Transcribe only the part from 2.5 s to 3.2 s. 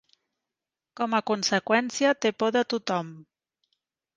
de tothom.